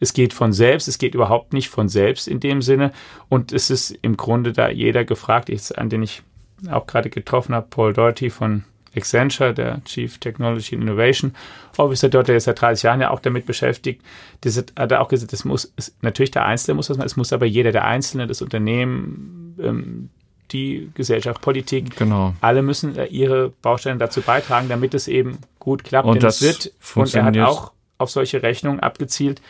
[0.00, 2.92] es geht von selbst, es geht überhaupt nicht von selbst in dem Sinne.
[3.28, 6.22] Und es ist im Grunde da jeder gefragt, an den ich
[6.70, 8.64] auch gerade getroffen habe, Paul Doherty von
[8.96, 11.34] Accenture, der Chief Technology Innovation
[11.76, 14.02] Officer dort, der ist seit 30 Jahren ja auch damit beschäftigt,
[14.40, 17.32] das hat, er auch gesagt, das muss, natürlich der Einzelne muss das machen, es muss
[17.32, 20.10] aber jeder, der Einzelne, das Unternehmen, ähm,
[20.52, 22.34] die Gesellschaft, Politik, genau.
[22.40, 26.06] alle müssen ihre Bausteine dazu beitragen, damit es eben gut klappt.
[26.06, 29.40] Und das wird, und er hat auch auf solche Rechnungen abgezielt.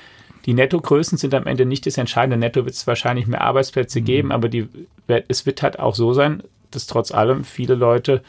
[0.46, 2.36] Die Nettogrößen sind am Ende nicht das Entscheidende.
[2.36, 4.04] Netto wird es wahrscheinlich mehr Arbeitsplätze mhm.
[4.04, 4.68] geben, aber die,
[5.28, 8.22] es wird halt auch so sein, dass trotz allem viele Leute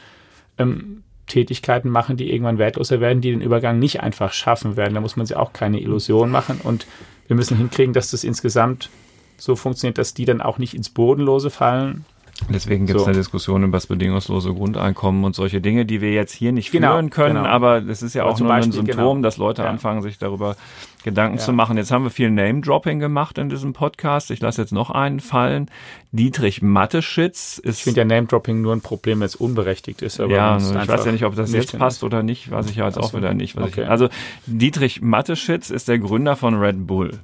[0.58, 4.94] ähm, Tätigkeiten machen, die irgendwann wertloser werden, die den Übergang nicht einfach schaffen werden.
[4.94, 6.86] Da muss man sich auch keine Illusion machen und
[7.26, 8.90] wir müssen hinkriegen, dass das insgesamt
[9.36, 12.04] so funktioniert, dass die dann auch nicht ins Bodenlose fallen,
[12.48, 13.08] Deswegen gibt es so.
[13.08, 16.92] eine Diskussion über das bedingungslose Grundeinkommen und solche Dinge, die wir jetzt hier nicht genau,
[16.92, 17.48] führen können, genau.
[17.48, 19.22] aber es ist ja auch nur Beispiel, ein Symptom, genau.
[19.22, 19.68] dass Leute ja.
[19.68, 20.56] anfangen, sich darüber
[21.04, 21.44] Gedanken ja.
[21.44, 21.76] zu machen.
[21.76, 24.30] Jetzt haben wir viel Name-Dropping gemacht in diesem Podcast.
[24.30, 25.70] Ich lasse jetzt noch einen fallen.
[26.12, 27.78] Dietrich Matteschitz ist.
[27.78, 30.20] Ich finde ja Name-Dropping nur ein Problem, wenn es unberechtigt ist.
[30.20, 32.86] Aber ja, ich weiß ja nicht, ob das jetzt passt oder nicht, weiß ich ja
[32.86, 33.58] jetzt auch wieder nicht.
[33.58, 33.82] Okay.
[33.82, 34.08] Ich, also
[34.46, 37.20] Dietrich Matteschitz ist der Gründer von Red Bull.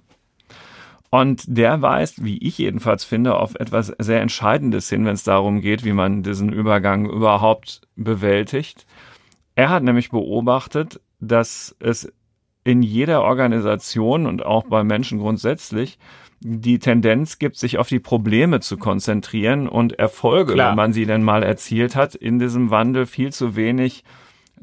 [1.14, 5.60] Und der weist, wie ich jedenfalls finde, auf etwas sehr Entscheidendes hin, wenn es darum
[5.60, 8.84] geht, wie man diesen Übergang überhaupt bewältigt.
[9.54, 12.12] Er hat nämlich beobachtet, dass es
[12.64, 16.00] in jeder Organisation und auch bei Menschen grundsätzlich
[16.40, 20.70] die Tendenz gibt, sich auf die Probleme zu konzentrieren und Erfolge, Klar.
[20.70, 24.02] wenn man sie denn mal erzielt hat, in diesem Wandel viel zu wenig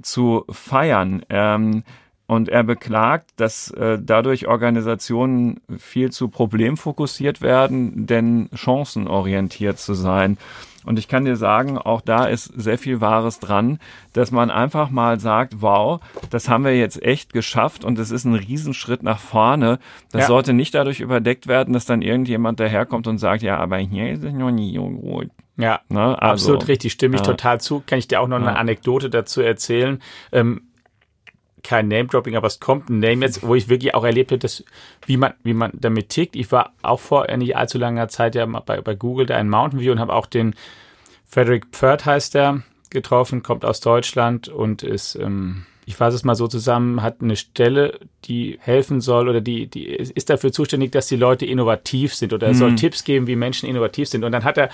[0.02, 1.24] zu feiern.
[1.30, 1.84] Ähm,
[2.32, 10.38] und er beklagt, dass äh, dadurch Organisationen viel zu problemfokussiert werden, denn chancenorientiert zu sein.
[10.86, 13.80] Und ich kann dir sagen, auch da ist sehr viel Wahres dran,
[14.14, 18.24] dass man einfach mal sagt, wow, das haben wir jetzt echt geschafft und es ist
[18.24, 19.80] ein Riesenschritt nach vorne.
[20.14, 20.28] Das ja.
[20.28, 24.24] sollte nicht dadurch überdeckt werden, dass dann irgendjemand daherkommt und sagt, ja, aber hier ist
[24.24, 25.28] es noch nie so gut.
[25.58, 26.00] Ja, ne?
[26.22, 27.28] also, absolut richtig, stimme ich ja.
[27.28, 27.84] total zu.
[27.86, 30.02] Kann ich dir auch noch eine Anekdote dazu erzählen?
[30.32, 30.62] Ähm,
[31.64, 34.64] kein Name-Dropping, aber es kommt ein Name jetzt, wo ich wirklich auch erlebt habe, dass,
[35.06, 36.36] wie man, wie man damit tickt.
[36.36, 39.80] Ich war auch vor nicht allzu langer Zeit ja bei, bei Google da in Mountain
[39.80, 40.56] View und habe auch den
[41.28, 46.36] Frederick Pferd heißt der getroffen, kommt aus Deutschland und ist, ähm, ich fasse es mal
[46.36, 51.08] so zusammen, hat eine Stelle, die helfen soll oder die, die ist dafür zuständig, dass
[51.08, 52.76] die Leute innovativ sind oder er soll mhm.
[52.76, 54.24] Tipps geben, wie Menschen innovativ sind.
[54.24, 54.70] Und dann hat er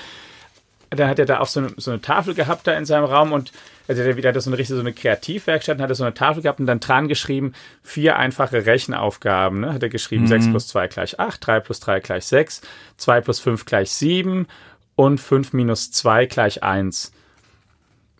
[0.89, 3.33] dann hat er da auch so eine, so eine Tafel gehabt da in seinem Raum
[3.33, 3.51] und
[3.87, 6.43] also der wieder so eine richtige so eine Kreativwerkstatt und hat er so eine Tafel
[6.43, 9.61] gehabt und dann dran geschrieben, vier einfache Rechenaufgaben.
[9.61, 9.73] Ne?
[9.73, 10.27] Hat er geschrieben, mhm.
[10.27, 12.61] 6 plus 2 gleich 8, 3 plus 3 gleich 6,
[12.97, 14.47] 2 plus 5 gleich 7
[14.95, 17.13] und 5 minus 2 gleich 1.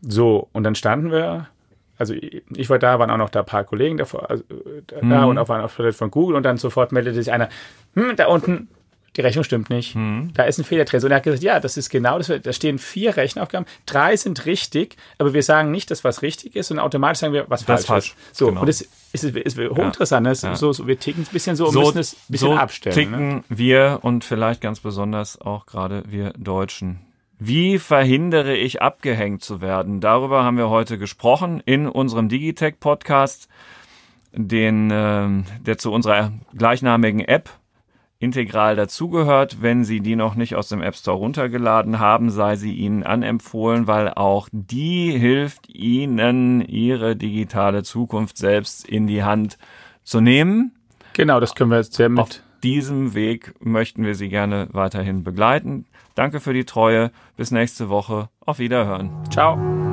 [0.02, 1.48] So, und dann standen wir,
[1.98, 4.44] also ich war da, waren auch noch da ein paar Kollegen davor, also,
[4.88, 5.30] da mhm.
[5.30, 7.50] und auch waren auch von Google und dann sofort meldete sich einer,
[7.96, 8.70] hm, da unten
[9.18, 9.96] die Rechnung stimmt nicht.
[9.96, 10.32] Mhm.
[10.36, 11.04] Da ist ein Fehler drin.
[11.04, 12.32] Und er hat gesagt, ja, das ist genau das.
[12.42, 13.66] Da stehen vier Rechenaufgaben.
[13.88, 17.50] Drei sind richtig, aber wir sagen nicht, dass was richtig ist, und automatisch sagen wir,
[17.50, 18.38] was das falsch, ist.
[18.38, 18.62] So, genau.
[18.62, 18.82] und es
[19.14, 20.28] ist, ist, ist hochinteressant.
[20.28, 20.56] Ja.
[20.56, 22.96] So, so, wir ticken ein bisschen so und so, müssen es ein bisschen so abstellen.
[22.96, 23.44] ticken ne?
[23.50, 27.00] wir und vielleicht ganz besonders auch gerade wir Deutschen.
[27.40, 30.00] Wie verhindere ich abgehängt zu werden?
[30.00, 33.48] Darüber haben wir heute gesprochen in unserem Digitech Podcast,
[34.32, 37.50] den äh, der zu unserer gleichnamigen App
[38.20, 39.62] integral dazugehört.
[39.62, 43.88] Wenn Sie die noch nicht aus dem App Store runtergeladen haben, sei sie Ihnen anempfohlen,
[43.88, 49.58] weil auch die hilft Ihnen, Ihre digitale Zukunft selbst in die Hand
[50.04, 50.74] zu nehmen.
[51.14, 52.20] Genau, das können wir jetzt sehr mit.
[52.20, 55.86] Auf diesem Weg möchten wir Sie gerne weiterhin begleiten.
[56.16, 57.12] Danke für die Treue.
[57.36, 58.30] Bis nächste Woche.
[58.46, 59.12] Auf Wiederhören.
[59.30, 59.87] Ciao.